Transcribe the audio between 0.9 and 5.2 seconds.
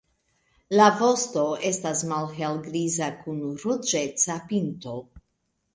vosto estas malhelgriza kun ruĝeca pinto.